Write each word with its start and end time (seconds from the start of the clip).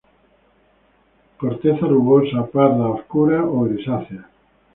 Corteza 1.37 1.85
rugosa, 1.93 2.39
parda-obscura 2.51 3.37
o 3.45 3.57
grisácea. 3.65 4.23